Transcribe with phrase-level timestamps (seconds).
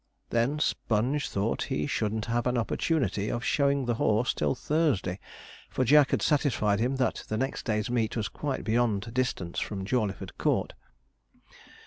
[0.31, 5.19] Then Sponge thought he shouldn't have an opportunity of showing the horse till Thursday,
[5.69, 9.85] for Jack had satisfied him that the next day's meet was quite beyond distance from
[9.85, 10.73] Jawleyford Court.